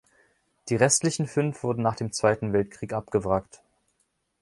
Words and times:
Die 0.69 0.75
restlichen 0.75 1.27
fünf 1.27 1.61
wurden 1.61 1.83
nach 1.83 1.93
dem 1.95 2.11
Zweiten 2.11 2.53
Weltkrieg 2.53 2.91
abgewrackt. 2.91 3.61